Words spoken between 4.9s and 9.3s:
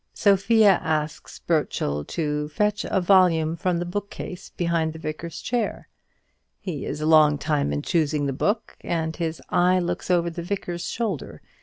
the Vicar's chair. He is a long time choosing the book, and